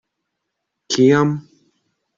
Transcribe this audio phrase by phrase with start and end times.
[0.89, 1.31] Kiam?